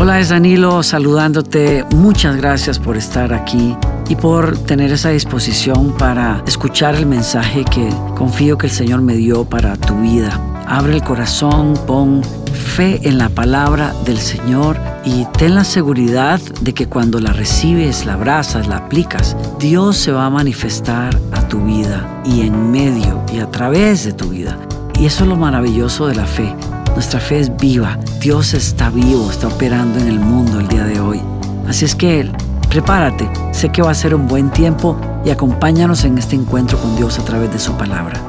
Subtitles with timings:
[0.00, 1.84] Hola, es Danilo saludándote.
[1.90, 3.76] Muchas gracias por estar aquí
[4.08, 9.14] y por tener esa disposición para escuchar el mensaje que confío que el Señor me
[9.14, 10.40] dio para tu vida.
[10.68, 12.22] Abre el corazón, pon
[12.52, 18.06] fe en la palabra del Señor y ten la seguridad de que cuando la recibes,
[18.06, 23.24] la abrazas, la aplicas, Dios se va a manifestar a tu vida y en medio
[23.34, 24.56] y a través de tu vida.
[24.96, 26.54] Y eso es lo maravilloso de la fe
[26.98, 27.96] nuestra fe es viva.
[28.18, 31.22] Dios está vivo, está operando en el mundo el día de hoy.
[31.68, 32.28] Así es que
[32.68, 33.30] prepárate.
[33.52, 37.16] Sé que va a ser un buen tiempo y acompáñanos en este encuentro con Dios
[37.20, 38.20] a través de su palabra.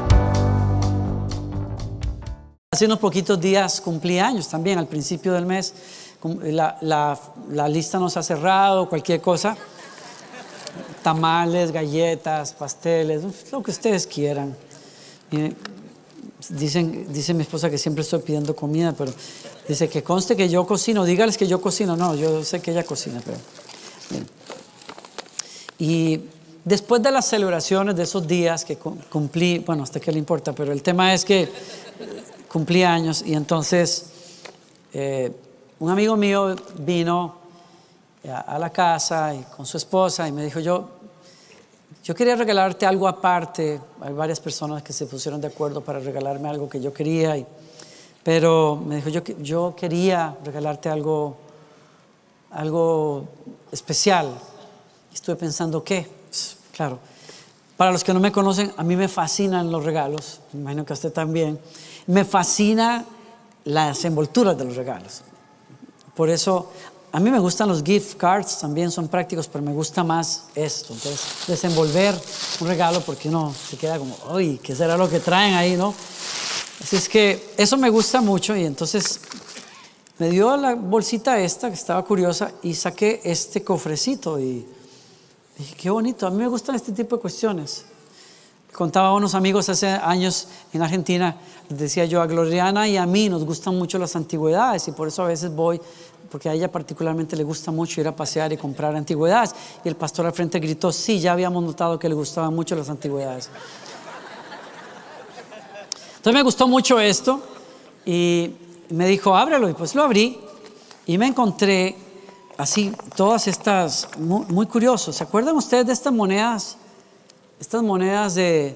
[2.71, 5.73] Hace unos poquitos días cumplí años también, al principio del mes.
[6.43, 6.77] La,
[7.49, 9.57] la lista nos ha cerrado, cualquier cosa.
[11.01, 14.55] Tamales, galletas, pasteles, lo que ustedes quieran.
[16.47, 19.11] Dicen, dice mi esposa que siempre estoy pidiendo comida, pero
[19.67, 21.03] dice que conste que yo cocino.
[21.03, 21.97] Dígales que yo cocino.
[21.97, 23.37] No, yo sé que ella cocina, pero.
[25.79, 26.21] Y
[26.63, 30.71] después de las celebraciones de esos días que cumplí, bueno, hasta qué le importa, pero
[30.71, 31.49] el tema es que
[32.51, 34.05] cumplí años y entonces
[34.93, 35.31] eh,
[35.79, 37.39] un amigo mío vino
[38.27, 40.98] a la casa con su esposa y me dijo, yo
[42.03, 43.79] yo quería regalarte algo aparte.
[44.01, 47.35] Hay varias personas que se pusieron de acuerdo para regalarme algo que yo quería.
[48.23, 51.37] pero me dijo, yo, yo quería regalarte algo,
[52.51, 53.27] algo
[53.71, 54.33] especial.
[55.13, 56.07] Estuve pensando, ¿qué?
[56.27, 56.99] Pues, claro.
[57.77, 60.41] Para los que no me conocen, a mí me fascinan los regalos.
[60.53, 61.59] Me imagino que a usted también.
[62.07, 63.05] Me fascina
[63.65, 65.21] las envolturas de los regalos.
[66.15, 66.71] Por eso
[67.11, 70.93] a mí me gustan los gift cards, también son prácticos, pero me gusta más esto.
[70.93, 72.15] Entonces, desenvolver
[72.59, 75.93] un regalo porque uno se queda como, uy, ¿qué será lo que traen ahí, no?
[76.81, 79.19] Así es que eso me gusta mucho y entonces
[80.19, 84.65] me dio la bolsita esta que estaba curiosa y saqué este cofrecito y
[85.57, 87.85] dije, qué bonito, a mí me gustan este tipo de cuestiones.
[88.73, 91.35] Contaba a unos amigos hace años en Argentina,
[91.69, 95.23] decía yo, a Gloriana y a mí nos gustan mucho las antigüedades y por eso
[95.23, 95.81] a veces voy
[96.29, 99.55] porque a ella particularmente le gusta mucho ir a pasear y comprar antigüedades.
[99.83, 102.89] Y el pastor al frente gritó, sí, ya habíamos notado que le gustaban mucho las
[102.89, 103.49] antigüedades.
[106.17, 107.41] Entonces me gustó mucho esto
[108.05, 108.53] y
[108.89, 110.39] me dijo, ábrelo, y pues lo abrí
[111.05, 111.95] y me encontré
[112.57, 115.15] así todas estas, muy, curiosos.
[115.15, 116.77] ¿Se acuerdan ustedes de estas monedas?
[117.59, 118.75] Estas monedas de,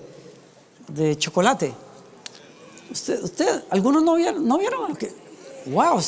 [0.88, 1.74] de chocolate.
[2.92, 5.12] Usted, usted, algunos no vieron, no vieron lo que,
[5.68, 6.00] wow,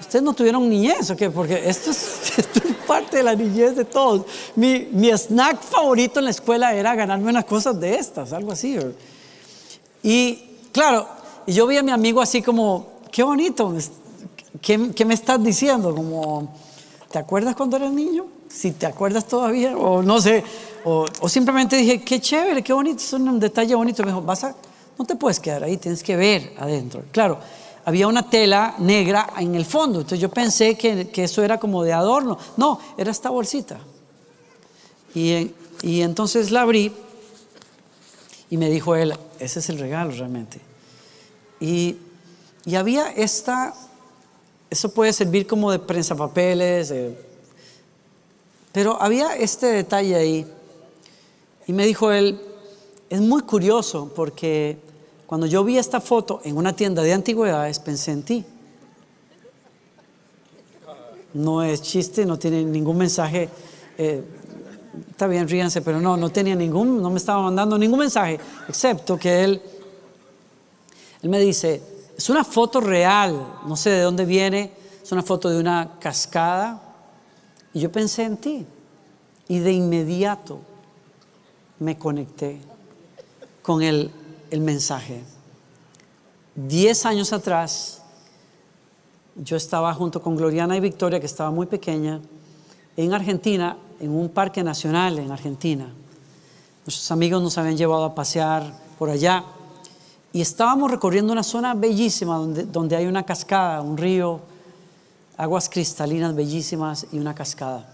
[0.00, 1.30] ¿Ustedes no tuvieron niñez o qué?
[1.30, 2.32] Porque esto es,
[2.86, 4.22] parte de la niñez de todos.
[4.56, 8.78] Mi, mi, snack favorito en la escuela era ganarme unas cosas de estas, algo así.
[10.02, 10.36] Y
[10.72, 11.06] claro,
[11.46, 13.74] yo vi a mi amigo así como, qué bonito,
[14.62, 15.94] ¿qué, qué me estás diciendo?
[15.94, 16.54] Como,
[17.10, 18.26] ¿te acuerdas cuando eras niño?
[18.48, 20.42] Si te acuerdas todavía, o no sé,
[20.88, 24.02] o, o simplemente dije, qué chévere, qué bonito, es un detalle bonito.
[24.02, 24.54] Me dijo, vas a,
[24.98, 27.02] no te puedes quedar ahí, tienes que ver adentro.
[27.12, 27.38] Claro
[27.88, 30.00] había una tela negra en el fondo.
[30.00, 32.36] Entonces yo pensé que, eso era como de adorno.
[32.58, 33.80] No, era esta bolsita.
[35.14, 36.92] Y, entonces la abrí
[38.50, 40.60] y me dijo él, ese es el regalo realmente.
[41.60, 41.96] Y,
[42.76, 43.72] había esta,
[44.68, 46.92] eso puede servir como de prensa papeles,
[48.70, 50.46] pero había este detalle ahí.
[51.68, 52.40] Y me dijo él,
[53.10, 54.78] es muy curioso porque
[55.26, 58.44] cuando yo vi esta foto en una tienda de antigüedades, pensé en ti.
[61.34, 63.50] No es chiste, no tiene ningún mensaje.
[63.98, 64.24] Eh,
[65.10, 69.18] está bien, ríanse, pero no, no tenía ningún, no me estaba mandando ningún mensaje, excepto
[69.18, 69.60] que él,
[71.20, 71.82] él me dice,
[72.16, 76.82] es una foto real, no sé de dónde viene, es una foto de una cascada.
[77.74, 78.66] Y yo pensé en ti.
[79.48, 80.60] Y de inmediato
[81.80, 82.60] me conecté
[83.62, 84.10] con el
[84.50, 85.22] el mensaje.
[86.54, 88.02] Diez años atrás,
[89.36, 92.20] yo estaba junto con Gloriana y Victoria, que estaba muy pequeña,
[92.96, 95.92] en Argentina, en un parque nacional en Argentina.
[96.84, 99.44] Nuestros amigos nos habían llevado a pasear por allá
[100.32, 104.40] y estábamos recorriendo una zona bellísima donde, donde hay una cascada, un río,
[105.36, 107.88] aguas cristalinas bellísimas y una cascada.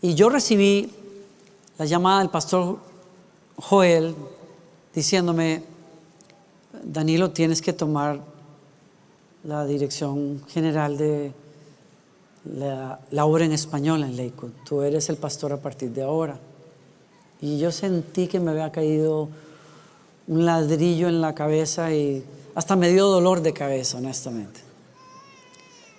[0.00, 0.92] Y yo recibí
[1.78, 2.78] la llamada del pastor
[3.56, 4.14] Joel,
[4.94, 5.62] diciéndome,
[6.84, 8.20] Danilo, tienes que tomar
[9.44, 11.32] la dirección general de
[12.44, 14.52] la, obra en español en Lakewood.
[14.64, 16.38] Tú eres el pastor a partir de ahora.
[17.40, 19.28] Y yo sentí que me había caído
[20.28, 24.60] un ladrillo en la cabeza y hasta me dio dolor de cabeza, honestamente.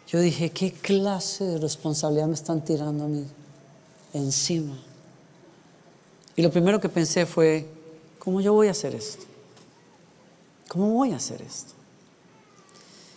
[0.07, 3.25] Yo dije, ¿qué clase de responsabilidad me están tirando a mí
[4.13, 4.75] encima?
[6.35, 7.67] Y lo primero que pensé fue,
[8.19, 9.25] ¿cómo yo voy a hacer esto?
[10.67, 11.73] ¿Cómo voy a hacer esto?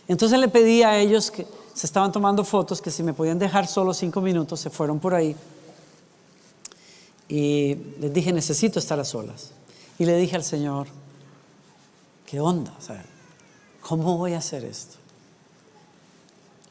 [0.09, 3.67] Entonces le pedí a ellos que se estaban tomando fotos, que si me podían dejar
[3.67, 5.35] solo cinco minutos, se fueron por ahí.
[7.29, 9.51] Y les dije, necesito estar a solas.
[9.99, 10.87] Y le dije al Señor,
[12.27, 12.73] ¿qué onda?
[13.81, 14.97] ¿Cómo voy a hacer esto?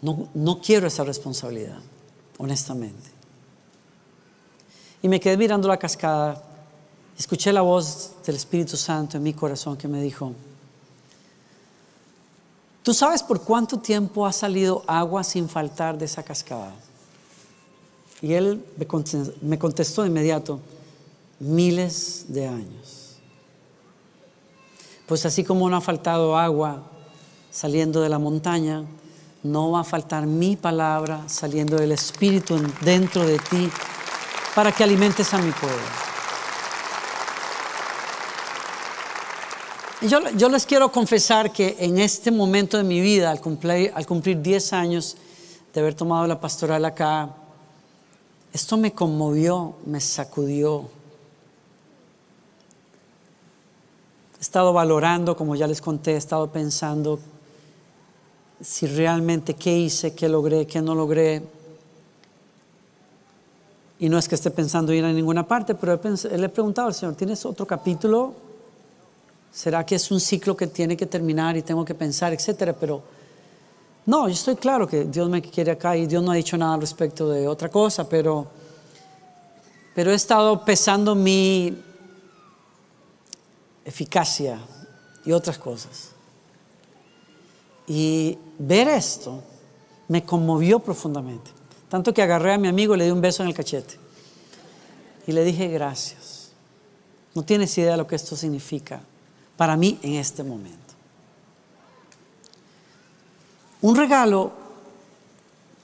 [0.01, 1.79] No, no quiero esa responsabilidad,
[2.37, 3.14] honestamente.
[5.05, 6.41] Y me quedé mirando la cascada.
[7.15, 10.33] Escuché la voz del Espíritu Santo en mi corazón que me dijo,
[12.81, 16.73] ¿tú sabes por cuánto tiempo ha salido agua sin faltar de esa cascada?
[18.19, 18.65] Y él
[19.41, 20.59] me contestó de inmediato,
[21.39, 23.17] miles de años.
[25.05, 26.81] Pues así como no ha faltado agua
[27.51, 28.83] saliendo de la montaña,
[29.43, 33.69] no va a faltar mi palabra saliendo del Espíritu dentro de ti
[34.55, 35.77] para que alimentes a mi pueblo.
[40.07, 44.05] yo, yo, les quiero confesar que en este momento de mi vida, al cumplir, al
[44.05, 45.17] cumplir 10 años
[45.73, 47.29] de haber tomado la pastoral acá,
[48.53, 50.89] esto me conmovió, me sacudió.
[54.37, 57.19] He estado valorando, como ya les conté, he estado pensando
[58.61, 61.43] si realmente qué hice, qué logré, qué no logré.
[64.05, 66.93] Y no es que esté pensando ir a ninguna parte, pero le he preguntado al
[66.93, 68.35] Señor, ¿tienes otro capítulo?
[69.51, 72.73] ¿Será que es un ciclo que tiene que terminar y tengo que pensar, etcétera?
[72.73, 73.01] Pero
[74.05, 76.77] no, yo estoy claro que Dios me quiere acá y Dios no ha dicho nada
[76.77, 78.45] respecto de otra cosa, pero,
[79.95, 81.75] pero he estado pesando mi
[83.83, 84.59] eficacia
[85.25, 86.11] y otras cosas.
[87.87, 89.41] Y ver esto
[90.07, 91.64] me conmovió profundamente.
[91.95, 93.97] Tanto que agarré a mi amigo y le di un beso en el cachete.
[95.27, 96.49] Y le dije gracias.
[97.33, 98.99] No tienes idea de lo que esto significa
[99.55, 100.93] para mí en este momento.
[103.79, 104.51] Un regalo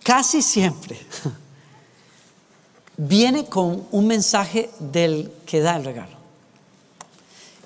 [0.04, 1.00] casi siempre
[2.98, 6.18] viene con un mensaje del que da el regalo.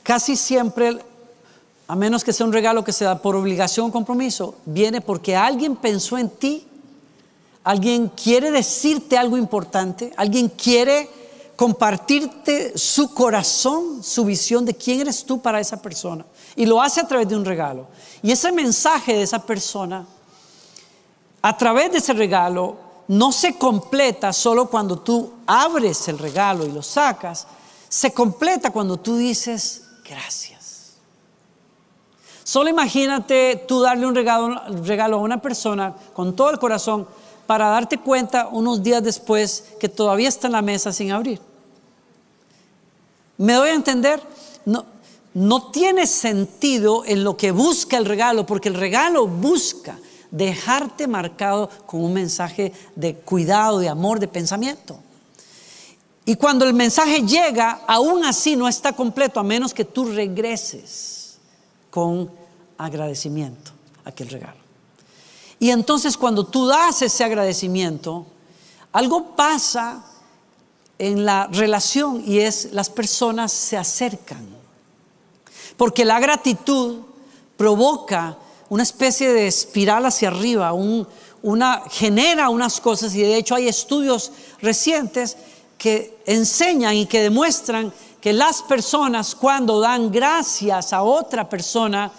[0.04, 1.00] Casi siempre,
[1.88, 5.36] a menos que sea un regalo que se da por obligación o compromiso, viene porque
[5.36, 6.68] alguien pensó en ti
[7.66, 11.10] Alguien quiere decirte algo importante, alguien quiere
[11.56, 16.24] compartirte su corazón, su visión de quién eres tú para esa persona.
[16.56, 17.88] Y lo hace a través de un regalo.
[18.22, 20.06] Y ese mensaje de esa persona,
[21.42, 22.78] a través de ese regalo,
[23.08, 27.48] no se completa solo cuando tú abres el regalo y lo sacas,
[27.90, 30.98] se completa cuando tú dices gracias.
[32.44, 37.08] Solo imagínate tú darle un regalo, regalo a una persona con todo el corazón
[37.46, 41.40] para darte cuenta unos días después que todavía está en la mesa sin abrir.
[43.38, 44.22] ¿Me doy a entender?
[44.66, 44.86] No,
[45.34, 50.00] no tiene sentido en lo que busca el regalo, porque el regalo busca
[50.32, 55.00] dejarte marcado con un mensaje de cuidado, de amor, de pensamiento.
[56.26, 61.38] Y cuando el mensaje llega, aún así no está completo, a menos que tú regreses
[61.92, 62.32] con
[62.78, 63.72] agradecimiento
[64.04, 64.65] a aquel regalo.
[65.66, 68.28] Y entonces cuando tú das ese agradecimiento,
[68.92, 70.06] algo pasa
[71.00, 74.48] en la relación y es las personas se acercan.
[75.76, 77.00] Porque la gratitud
[77.58, 78.38] provoca
[78.70, 80.72] una especie de espiral hacia arriba,
[81.42, 85.36] una, genera unas cosas y de hecho hay estudios recientes
[85.80, 87.92] que enseñan y que demuestran
[88.22, 92.12] que las personas cuando dan gracias a otra persona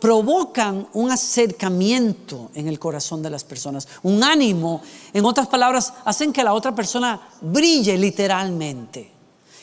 [0.00, 6.32] provocan un acercamiento en el corazón de las personas, un ánimo, en otras palabras, hacen
[6.32, 9.10] que la otra persona brille literalmente,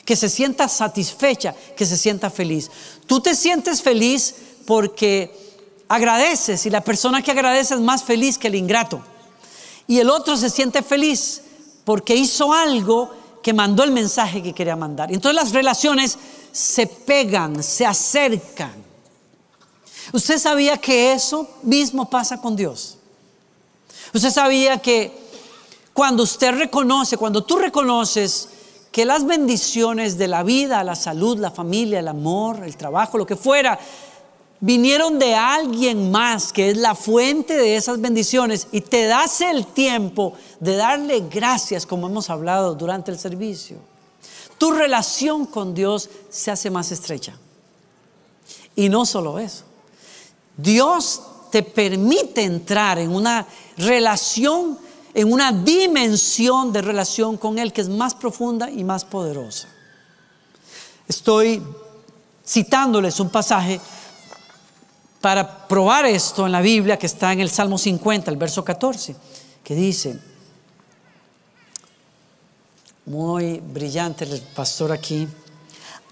[0.04, 2.70] que se sienta satisfecha, que se sienta feliz.
[3.06, 4.34] Tú te sientes feliz
[4.66, 5.34] porque
[5.88, 9.02] agradeces y la persona que agradece es más feliz que el ingrato.
[9.86, 11.42] Y el otro se siente feliz
[11.84, 13.10] porque hizo algo
[13.42, 15.12] que mandó el mensaje que quería mandar.
[15.12, 16.18] Entonces las relaciones
[16.50, 18.83] se pegan, se acercan.
[20.14, 22.98] Usted sabía que eso mismo pasa con Dios.
[24.14, 25.12] Usted sabía que
[25.92, 28.48] cuando usted reconoce, cuando tú reconoces
[28.92, 33.26] que las bendiciones de la vida, la salud, la familia, el amor, el trabajo, lo
[33.26, 33.76] que fuera,
[34.60, 39.66] vinieron de alguien más que es la fuente de esas bendiciones y te das el
[39.66, 43.78] tiempo de darle gracias como hemos hablado durante el servicio.
[44.58, 47.36] Tu relación con Dios se hace más estrecha.
[48.76, 49.73] Y no solo eso.
[50.56, 53.46] Dios te permite entrar en una
[53.76, 54.78] relación,
[55.14, 59.68] en una dimensión de relación con Él que es más profunda y más poderosa.
[61.06, 61.62] Estoy
[62.46, 63.80] citándoles un pasaje
[65.20, 69.16] para probar esto en la Biblia que está en el Salmo 50, el verso 14,
[69.62, 70.18] que dice,
[73.06, 75.28] muy brillante el pastor aquí,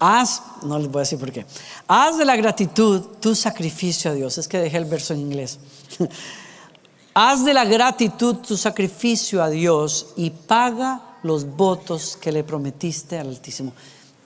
[0.03, 1.45] haz, no les voy a decir por qué,
[1.87, 5.59] haz de la gratitud tu sacrificio a Dios, es que dejé el verso en inglés,
[7.13, 13.17] haz de la gratitud tu sacrificio a Dios y paga los votos que le prometiste
[13.17, 13.71] al Altísimo.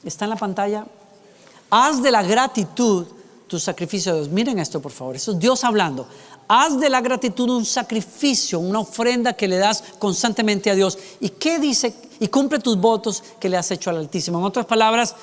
[0.03, 0.86] Está en la pantalla.
[1.69, 3.05] Haz de la gratitud
[3.48, 4.29] tu sacrificio a Dios.
[4.29, 5.15] Miren esto, por favor.
[5.15, 6.07] Eso es Dios hablando.
[6.48, 10.98] Haz de la gratitud un sacrificio, una ofrenda que le das constantemente a Dios.
[11.19, 11.93] ¿Y qué dice?
[12.19, 14.39] Y cumple tus votos que le has hecho al Altísimo.
[14.39, 15.13] En otras palabras,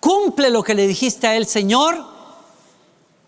[0.00, 2.16] cumple lo que le dijiste a Él, Señor.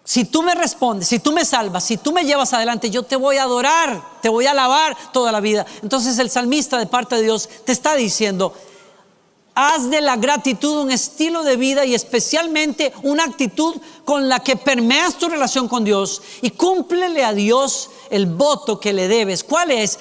[0.05, 3.17] Si tú me respondes, si tú me salvas, si tú me llevas adelante, yo te
[3.17, 5.67] voy a adorar, te voy a alabar toda la vida.
[5.83, 8.55] Entonces el salmista de parte de Dios te está diciendo,
[9.61, 14.55] Haz de la gratitud un estilo de vida y especialmente una actitud con la que
[14.55, 19.43] permeas tu relación con Dios y cúmplele a Dios el voto que le debes.
[19.43, 19.99] ¿Cuál es?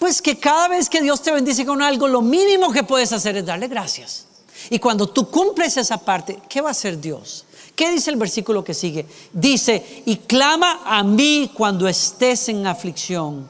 [0.00, 3.36] Pues que cada vez que Dios te bendice con algo, lo mínimo que puedes hacer
[3.36, 4.26] es darle gracias.
[4.70, 7.44] Y cuando tú cumples esa parte, ¿qué va a hacer Dios?
[7.74, 9.06] ¿Qué dice el versículo que sigue?
[9.32, 13.48] Dice, y clama a mí cuando estés en aflicción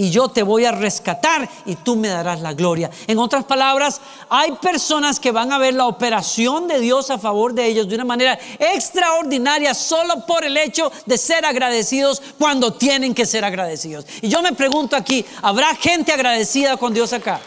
[0.00, 2.90] y yo te voy a rescatar y tú me darás la gloria.
[3.06, 4.00] En otras palabras,
[4.30, 7.96] hay personas que van a ver la operación de Dios a favor de ellos de
[7.96, 14.06] una manera extraordinaria solo por el hecho de ser agradecidos cuando tienen que ser agradecidos.
[14.22, 17.38] Y yo me pregunto aquí, ¿habrá gente agradecida con Dios acá?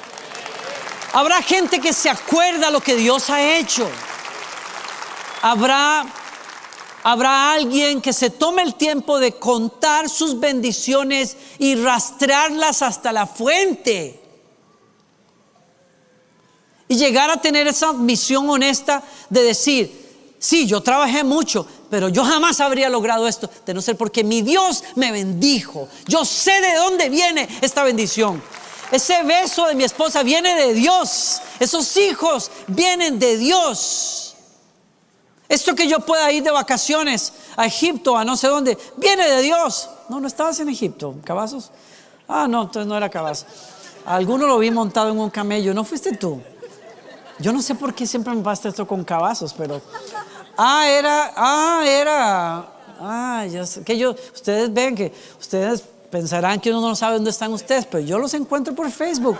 [1.14, 3.90] ¿Habrá gente que se acuerda lo que Dios ha hecho?
[5.42, 6.06] ¿Habrá
[7.04, 13.28] Habrá alguien que se tome el tiempo de contar sus bendiciones y rastrearlas hasta la
[13.28, 14.22] fuente.
[16.88, 22.24] Y llegar a tener esa misión honesta de decir, sí, yo trabajé mucho, pero yo
[22.24, 25.90] jamás habría logrado esto, de no ser porque mi Dios me bendijo.
[26.08, 28.42] Yo sé de dónde viene esta bendición.
[28.94, 31.42] Ese beso de mi esposa viene de Dios.
[31.60, 34.36] Esos hijos vienen de Dios.
[35.50, 39.42] Esto que yo pueda ir de vacaciones a Egipto, a no sé dónde, viene de
[39.42, 39.90] Dios.
[40.10, 41.72] No, no estabas en Egipto, cabazos.
[42.28, 43.48] Ah, no, entonces no era cabazos.
[44.06, 46.40] Alguno lo vi montado en un camello, no fuiste tú.
[47.40, 49.82] Yo no sé por qué siempre me pasa esto con cabazos, pero.
[50.56, 52.70] Ah, era, ah, era.
[53.00, 55.84] Ah, ya sé, que yo, ustedes ven que ustedes
[56.14, 59.38] pensarán que uno no sabe dónde están ustedes, pero yo los encuentro por Facebook.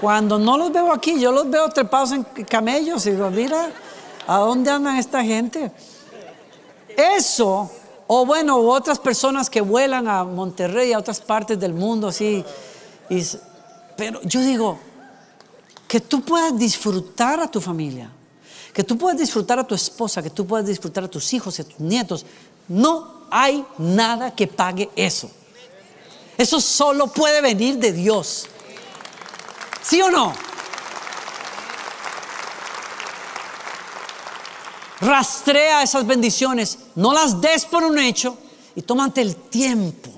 [0.00, 3.68] Cuando no los veo aquí, yo los veo trepados en camellos y digo, mira,
[4.28, 5.72] ¿A dónde andan esta gente?
[6.94, 7.70] Eso,
[8.06, 12.44] o bueno, otras personas que vuelan a Monterrey, a otras partes del mundo, así.
[13.96, 14.78] pero yo digo,
[15.88, 18.10] que tú puedas disfrutar a tu familia,
[18.74, 21.62] que tú puedas disfrutar a tu esposa, que tú puedas disfrutar a tus hijos y
[21.62, 22.26] a tus nietos.
[22.68, 25.30] No hay nada que pague eso.
[26.36, 28.46] Eso solo puede venir de Dios.
[29.82, 30.32] ¿Sí o no?
[35.00, 38.36] Rastrea esas bendiciones, no las des por un hecho
[38.74, 40.10] y tómate el tiempo.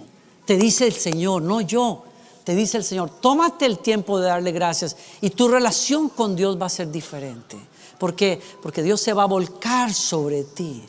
[0.45, 2.05] Te dice el Señor, no yo,
[2.45, 6.61] te dice el Señor, tómate el tiempo de darle gracias y tu relación con Dios
[6.61, 7.59] va a ser diferente.
[7.99, 8.40] ¿Por qué?
[8.62, 10.83] Porque Dios se va a volcar sobre ti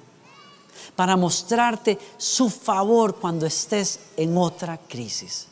[1.01, 5.48] para mostrarte su favor cuando estés en otra crisis.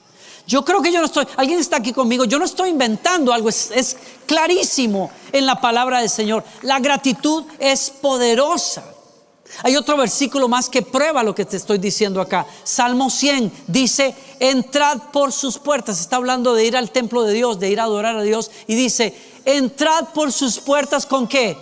[0.45, 3.49] Yo creo que yo no estoy, alguien está aquí conmigo, yo no estoy inventando algo,
[3.49, 6.43] es, clarísimo en la palabra del Señor.
[6.61, 8.83] La gratitud es poderosa.
[9.63, 12.45] Hay otro versículo más que prueba lo que te estoy diciendo acá.
[12.63, 15.99] Salmo 100 dice, entrad por sus puertas.
[15.99, 18.51] Está hablando de ir al templo de Dios, de ir a adorar a Dios.
[18.67, 19.15] Y dice,
[19.45, 21.57] entrad por sus puertas con qué?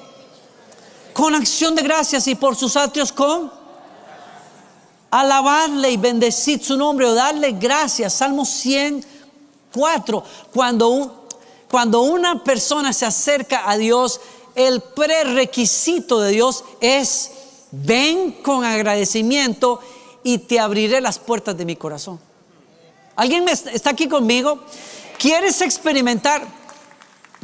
[1.14, 3.57] Con acción de gracias y por sus atrios con
[5.12, 8.14] alabarle y bendecir su nombre o darle gracias.
[8.14, 10.24] Salmo 104,
[10.54, 11.28] cuando,
[11.70, 14.20] cuando una persona se acerca a Dios,
[14.56, 17.32] el prerequisito de Dios es,
[17.72, 19.80] ven con agradecimiento
[20.24, 22.20] y te abriré las puertas de mi corazón.
[23.16, 24.60] ¿Alguien está aquí conmigo?
[25.18, 26.46] ¿Quieres experimentar?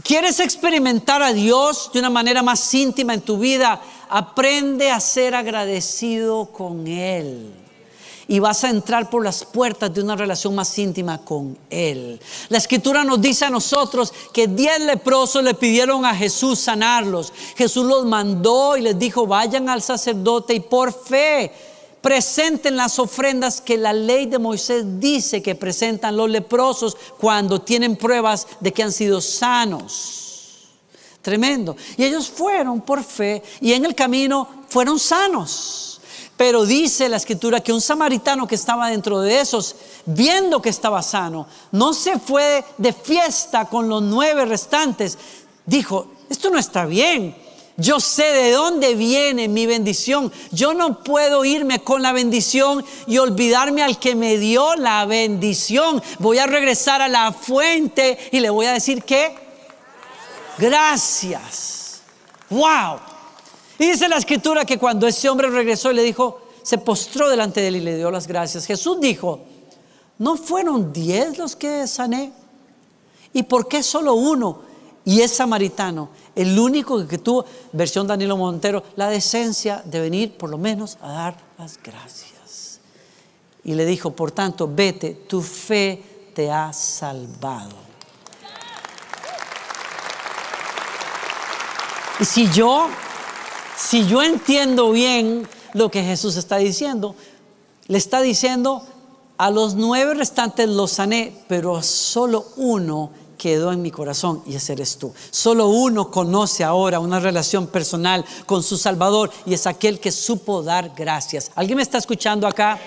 [0.04, 3.82] ¿Quieres experimentar a Dios de una manera más íntima en tu vida?
[4.10, 7.54] Aprende a ser agradecido con Él.
[8.28, 12.20] Y vas a entrar por las puertas de una relación más íntima con Él.
[12.48, 17.34] La escritura nos dice a nosotros que diez leprosos le pidieron a Jesús sanarlos.
[17.56, 21.52] Jesús los mandó y les dijo, vayan al sacerdote y por fe
[22.04, 27.96] presenten las ofrendas que la ley de Moisés dice que presentan los leprosos cuando tienen
[27.96, 30.33] pruebas de que han sido sanos.
[31.24, 31.78] Tremendo.
[31.96, 36.02] Y ellos fueron por fe y en el camino fueron sanos.
[36.36, 41.02] Pero dice la escritura que un samaritano que estaba dentro de esos, viendo que estaba
[41.02, 45.18] sano, no se fue de fiesta con los nueve restantes.
[45.66, 47.38] Dijo, esto no está bien.
[47.78, 50.30] Yo sé de dónde viene mi bendición.
[50.52, 56.04] Yo no puedo irme con la bendición y olvidarme al que me dio la bendición.
[56.20, 59.43] Voy a regresar a la fuente y le voy a decir que
[60.58, 62.02] gracias.
[62.50, 63.00] Wow.
[63.80, 67.62] Y dice la escritura que cuando ese hombre regresó y le dijo, se postró delante
[67.62, 68.66] de él y le dio las gracias.
[68.66, 69.42] Jesús dijo,
[70.18, 72.32] ¿no fueron diez los que sané?
[73.34, 74.62] ¿Y por qué solo uno?
[75.06, 80.50] Y es samaritano el único que tuvo, versión Danilo Montero, la decencia de venir por
[80.50, 82.80] lo menos a dar las gracias.
[83.64, 87.93] Y le dijo, por tanto, vete, tu fe te ha salvado.
[92.20, 92.88] Y si yo,
[93.76, 97.16] si yo entiendo bien lo que Jesús está diciendo,
[97.88, 98.86] le está diciendo,
[99.38, 104.74] a los nueve restantes los sané, pero solo uno quedó en mi corazón y ese
[104.74, 105.14] eres tú.
[105.32, 110.64] Solo uno conoce ahora una relación personal con su Salvador y es aquel que supo
[110.64, 111.52] dar gracias.
[111.56, 112.80] ¿Alguien me está escuchando acá?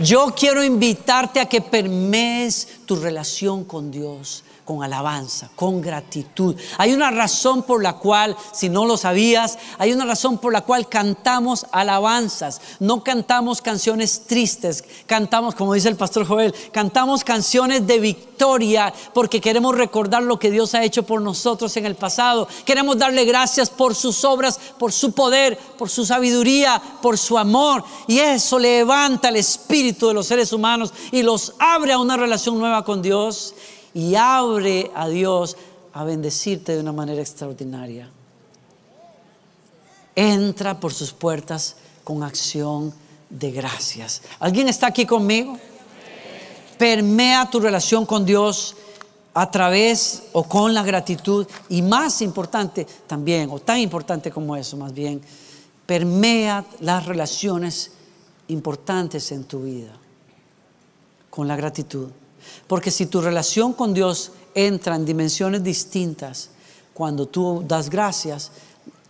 [0.00, 6.54] Yo quiero invitarte a que permees tu relación con Dios con alabanza, con gratitud.
[6.76, 10.60] Hay una razón por la cual, si no lo sabías, hay una razón por la
[10.60, 12.60] cual cantamos alabanzas.
[12.78, 19.40] No cantamos canciones tristes, cantamos, como dice el pastor Joel, cantamos canciones de victoria porque
[19.40, 22.46] queremos recordar lo que Dios ha hecho por nosotros en el pasado.
[22.66, 27.84] Queremos darle gracias por sus obras, por su poder, por su sabiduría, por su amor.
[28.06, 32.58] Y eso levanta el espíritu de los seres humanos y los abre a una relación
[32.58, 33.54] nueva con Dios
[33.94, 35.56] y abre a Dios
[35.92, 38.10] a bendecirte de una manera extraordinaria.
[40.14, 42.92] Entra por sus puertas con acción
[43.30, 44.22] de gracias.
[44.40, 45.58] ¿Alguien está aquí conmigo?
[46.78, 48.76] Permea tu relación con Dios
[49.34, 54.76] a través o con la gratitud y más importante también, o tan importante como eso
[54.76, 55.20] más bien,
[55.86, 57.92] permea las relaciones
[58.48, 59.92] importantes en tu vida
[61.30, 62.08] con la gratitud.
[62.66, 66.50] Porque si tu relación con Dios entra en dimensiones distintas,
[66.94, 68.50] cuando tú das gracias,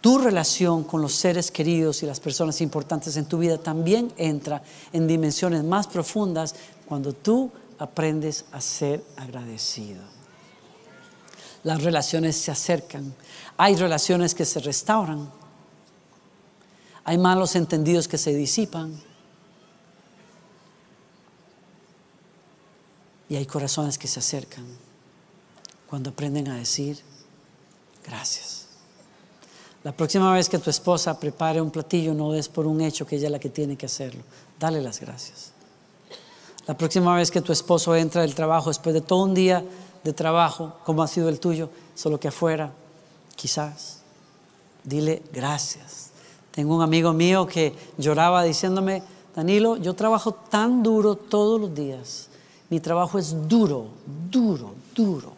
[0.01, 4.63] tu relación con los seres queridos y las personas importantes en tu vida también entra
[4.93, 6.55] en dimensiones más profundas
[6.87, 10.03] cuando tú aprendes a ser agradecido.
[11.65, 13.13] Las relaciones se acercan,
[13.57, 15.29] hay relaciones que se restauran,
[17.05, 19.01] hay malos entendidos que se disipan,
[23.29, 24.65] Y hay corazones que se acercan
[25.89, 26.99] cuando aprenden a decir
[28.05, 28.67] gracias.
[29.85, 33.17] La próxima vez que tu esposa prepare un platillo, no es por un hecho que
[33.17, 34.23] ella es la que tiene que hacerlo.
[34.59, 35.53] Dale las gracias.
[36.67, 39.65] La próxima vez que tu esposo entra del trabajo, después de todo un día
[40.05, 42.73] de trabajo, como ha sido el tuyo, solo que afuera,
[43.37, 44.01] quizás,
[44.85, 46.11] dile gracias.
[46.51, 49.03] Tengo un amigo mío que lloraba diciéndome,
[49.35, 52.29] Danilo, yo trabajo tan duro todos los días
[52.71, 53.87] mi trabajo es duro,
[54.31, 55.33] duro, duro.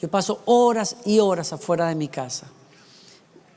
[0.00, 2.48] Yo paso horas y horas afuera de mi casa.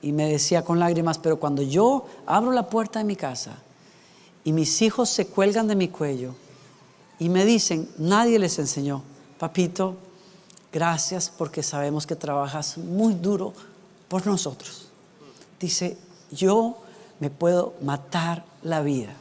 [0.02, 3.58] Y me decía con lágrimas, pero cuando yo abro la puerta de mi casa
[4.43, 6.36] y mis hijos se cuelgan de mi cuello
[7.19, 9.04] y me dicen, nadie les enseñó,
[9.38, 9.98] papito,
[10.72, 13.54] gracias porque sabemos que trabajas muy duro
[14.08, 14.88] por nosotros.
[15.60, 15.98] Dice,
[16.32, 16.78] yo
[17.19, 19.13] me puedo matar la vida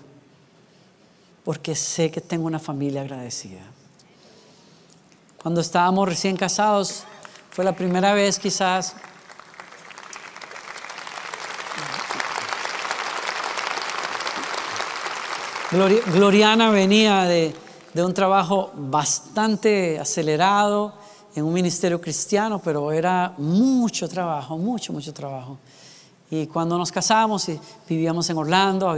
[1.45, 3.63] porque sé que tengo una familia agradecida.
[5.41, 7.05] Cuando estábamos recién casados,
[7.51, 8.97] fue la primera vez quizás
[15.71, 17.55] Gloriana venía de,
[17.93, 20.95] de, un trabajo bastante acelerado
[21.37, 25.59] en un ministerio cristiano, pero era mucho trabajo, mucho, mucho trabajo.
[26.31, 28.95] Y cuando nos casamos y vivíamos en Orlando,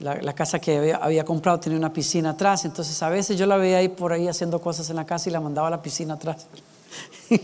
[0.00, 3.78] la, casa que había, comprado tenía una piscina atrás, entonces a veces yo la veía
[3.78, 6.46] ahí por ahí haciendo cosas en la casa y la mandaba a la piscina atrás.
[7.30, 7.40] Le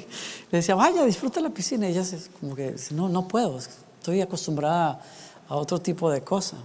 [0.51, 1.88] decía, vaya, disfruta la piscina.
[1.88, 2.05] Y ella
[2.40, 5.01] como que, no, no puedo, estoy acostumbrada
[5.49, 6.59] a otro tipo de cosas,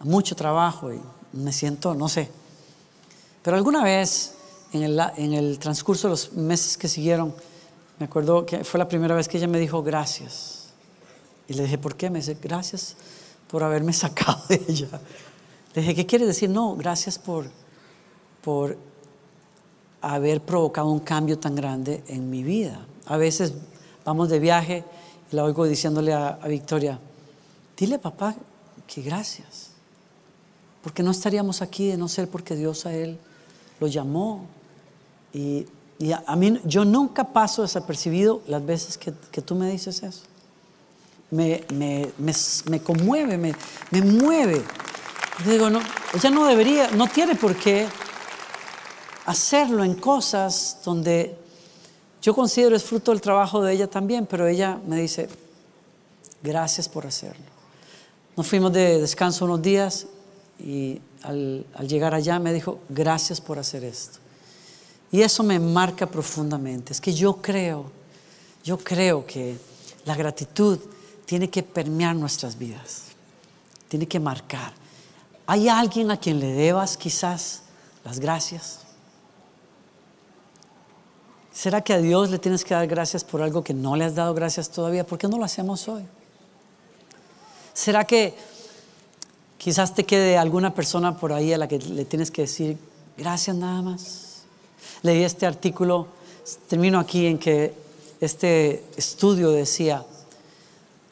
[0.00, 1.00] a mucho trabajo y
[1.32, 2.28] me siento, no sé.
[3.42, 4.34] Pero alguna vez,
[4.72, 7.32] en el, en el transcurso de los meses que siguieron,
[8.00, 10.63] me acuerdo que fue la primera vez que ella me dijo gracias.
[11.48, 12.10] Y le dije, ¿por qué?
[12.10, 12.96] Me dice, gracias
[13.48, 14.88] por haberme sacado de ella.
[15.74, 16.50] Le dije, ¿qué quiere decir?
[16.50, 17.46] No, gracias por,
[18.42, 18.76] por
[20.00, 22.86] haber provocado un cambio tan grande en mi vida.
[23.06, 23.54] A veces
[24.04, 24.84] vamos de viaje
[25.30, 26.98] y la oigo diciéndole a, Victoria,
[27.76, 28.34] dile papá
[28.86, 29.70] que gracias,
[30.82, 33.18] porque no estaríamos aquí de no ser porque Dios a él
[33.80, 34.46] lo llamó.
[35.32, 35.66] Y,
[35.98, 40.02] y a, a mí, yo nunca paso desapercibido las veces que, que tú me dices
[40.02, 40.22] eso.
[41.34, 42.12] Me, me,
[42.66, 43.56] me, conmueve, me,
[43.90, 44.62] me mueve.
[45.44, 45.80] Y digo, no,
[46.14, 47.88] ella no debería, no tiene por qué
[49.26, 51.36] hacerlo en cosas donde
[52.22, 55.28] yo considero es fruto del trabajo de ella también, pero ella me dice,
[56.40, 57.44] gracias por hacerlo.
[58.36, 60.06] Nos fuimos de descanso unos días
[60.60, 64.20] y al, al llegar allá me dijo, gracias por hacer esto.
[65.10, 66.92] Y eso me marca profundamente.
[66.92, 67.90] Es que yo creo,
[68.62, 69.56] yo creo que
[70.04, 70.78] la gratitud
[71.26, 73.04] tiene que permear nuestras vidas,
[73.88, 74.72] tiene que marcar.
[75.46, 77.62] ¿Hay alguien a quien le debas quizás
[78.04, 78.80] las gracias?
[81.52, 84.14] ¿Será que a Dios le tienes que dar gracias por algo que no le has
[84.14, 85.06] dado gracias todavía?
[85.06, 86.02] ¿Por qué no lo hacemos hoy?
[87.72, 88.34] ¿Será que
[89.58, 92.76] quizás te quede alguna persona por ahí a la que le tienes que decir
[93.16, 94.42] gracias nada más?
[95.02, 96.08] Leí este artículo,
[96.68, 97.74] termino aquí en que
[98.20, 100.04] este estudio decía,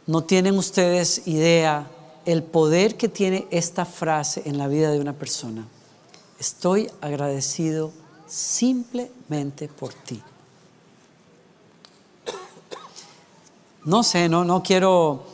[0.06, 1.88] no tienen ustedes idea
[2.24, 5.66] el poder que tiene esta frase en la vida de una persona.
[6.38, 7.92] Estoy agradecido
[8.26, 10.22] simplemente por ti.
[13.84, 15.24] No sé, no, no, quiero,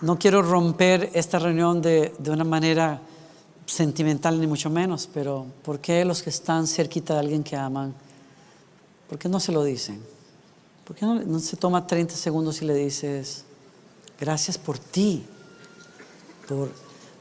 [0.00, 3.00] no quiero romper esta reunión de, de una manera
[3.66, 7.94] sentimental ni mucho menos, pero ¿por qué los que están cerquita de alguien que aman,
[9.08, 10.02] por qué no se lo dicen?
[10.84, 13.44] ¿Por qué no, no se toma 30 segundos y le dices,
[14.24, 15.22] gracias por ti,
[16.48, 16.72] por,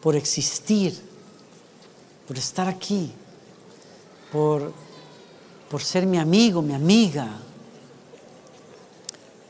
[0.02, 0.98] por existir,
[2.26, 3.12] por estar aquí,
[4.32, 4.72] por,
[5.70, 7.28] por ser mi amigo, mi amiga?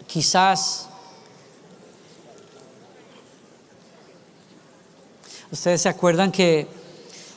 [0.08, 0.88] Quizás
[5.52, 6.68] Ustedes se acuerdan que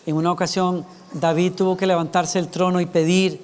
[0.07, 3.39] en una ocasión David tuvo que levantarse del trono y pedir,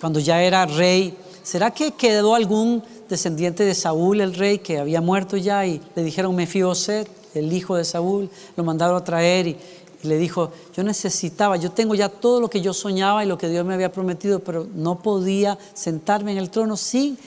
[0.00, 5.00] cuando ya era rey, ¿será que quedó algún descendiente de Saúl, el rey, que había
[5.00, 5.66] muerto ya?
[5.66, 9.56] Y le dijeron Mefiboset, el hijo de Saúl, lo mandaron a traer y,
[10.02, 13.38] y le dijo, yo necesitaba, yo tengo ya todo lo que yo soñaba y lo
[13.38, 17.18] que Dios me había prometido, pero no podía sentarme en el trono sin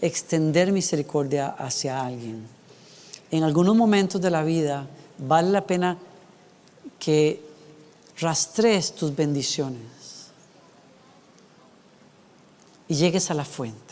[0.00, 2.46] extender misericordia hacia alguien.
[3.30, 4.86] En algunos momentos de la vida
[5.18, 5.98] vale la pena
[6.98, 7.42] que
[8.18, 9.80] rastrees tus bendiciones
[12.88, 13.85] y llegues a la fuente.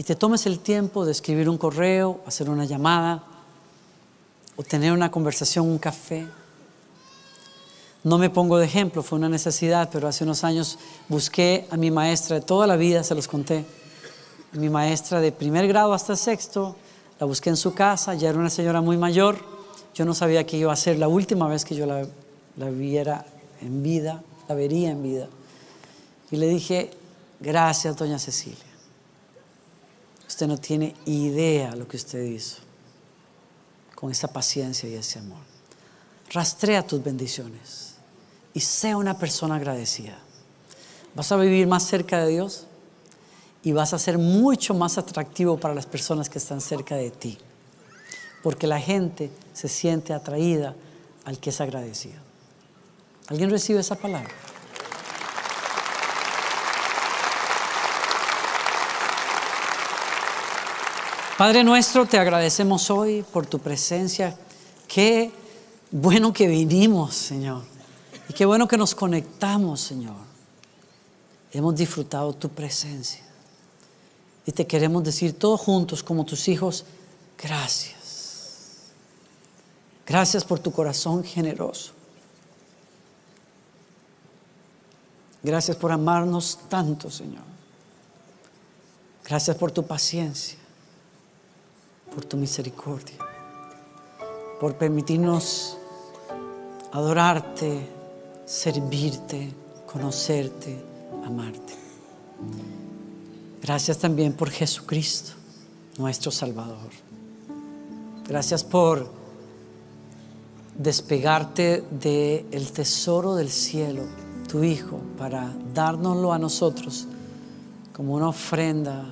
[0.00, 3.22] Y te tomes el tiempo de escribir un correo, hacer una llamada
[4.56, 6.26] o tener una conversación, un café.
[8.02, 10.78] No me pongo de ejemplo, fue una necesidad, pero hace unos años
[11.10, 13.66] busqué a mi maestra de toda la vida, se los conté.
[14.52, 16.76] Mi maestra de primer grado hasta sexto,
[17.18, 19.36] la busqué en su casa, ya era una señora muy mayor.
[19.94, 22.06] Yo no sabía que iba a ser la última vez que yo la,
[22.56, 23.26] la viera
[23.60, 25.28] en vida, la vería en vida.
[26.30, 26.90] Y le dije,
[27.38, 28.69] gracias, doña Cecilia.
[30.40, 32.62] Usted no tiene idea lo que usted hizo
[33.94, 35.42] con esa paciencia y ese amor.
[36.32, 37.96] Rastrea tus bendiciones
[38.54, 40.18] y sea una persona agradecida.
[41.14, 42.66] ¿Vas a vivir más cerca de Dios?
[43.62, 47.36] y vas a ser mucho más atractivo para las personas que están cerca de ti.
[48.42, 50.74] Porque la gente se siente atraída
[51.26, 52.16] al que es agradecido.
[53.26, 54.30] ¿Alguien recibe esa palabra?
[61.40, 64.36] Padre nuestro, te agradecemos hoy por tu presencia.
[64.86, 65.32] Qué
[65.90, 67.62] bueno que vinimos, Señor.
[68.28, 70.16] Y qué bueno que nos conectamos, Señor.
[71.50, 73.22] Hemos disfrutado tu presencia.
[74.44, 76.84] Y te queremos decir todos juntos como tus hijos,
[77.42, 78.90] gracias.
[80.06, 81.92] Gracias por tu corazón generoso.
[85.42, 87.44] Gracias por amarnos tanto, Señor.
[89.24, 90.59] Gracias por tu paciencia,
[92.14, 93.16] por tu misericordia,
[94.60, 95.76] por permitirnos
[96.92, 97.88] adorarte,
[98.44, 99.52] servirte,
[99.86, 100.82] conocerte,
[101.24, 101.74] amarte.
[103.62, 105.32] Gracias también por Jesucristo,
[105.98, 106.90] nuestro Salvador.
[108.26, 109.10] Gracias por
[110.76, 114.04] despegarte del tesoro del cielo,
[114.48, 117.06] tu Hijo, para dárnoslo a nosotros
[117.92, 119.04] como una ofrenda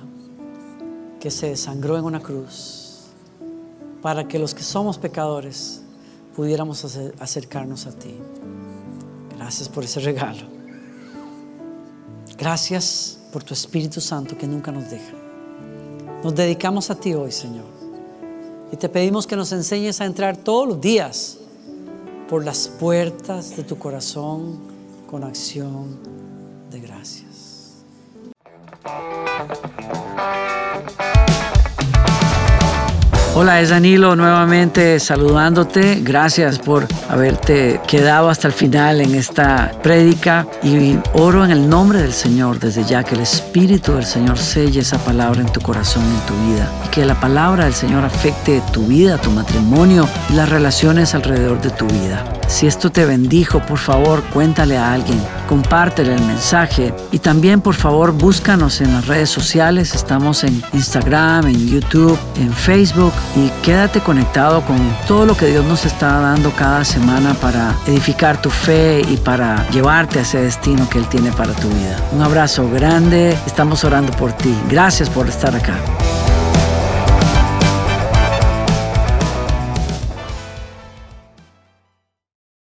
[1.19, 2.88] que se desangró en una cruz,
[4.01, 5.81] para que los que somos pecadores
[6.35, 6.85] pudiéramos
[7.19, 8.15] acercarnos a ti.
[9.37, 10.47] Gracias por ese regalo.
[12.37, 15.13] Gracias por tu Espíritu Santo que nunca nos deja.
[16.23, 17.65] Nos dedicamos a ti hoy, Señor.
[18.71, 21.37] Y te pedimos que nos enseñes a entrar todos los días
[22.29, 24.59] por las puertas de tu corazón
[25.09, 26.18] con acción
[33.41, 36.01] Hola, es Danilo nuevamente saludándote.
[36.01, 42.01] Gracias por haberte quedado hasta el final en esta prédica y oro en el nombre
[42.01, 46.03] del Señor desde ya que el Espíritu del Señor selle esa palabra en tu corazón
[46.03, 50.05] y en tu vida y que la palabra del Señor afecte tu vida, tu matrimonio
[50.29, 52.38] y las relaciones alrededor de tu vida.
[52.49, 57.75] Si esto te bendijo, por favor, cuéntale a alguien, compártele el mensaje y también, por
[57.75, 59.93] favor, búscanos en las redes sociales.
[59.93, 65.63] Estamos en Instagram, en YouTube, en Facebook y quédate conectado con todo lo que Dios
[65.65, 70.89] nos está dando cada semana para edificar tu fe y para llevarte a ese destino
[70.89, 71.97] que Él tiene para tu vida.
[72.13, 74.53] Un abrazo grande, estamos orando por ti.
[74.69, 75.75] Gracias por estar acá.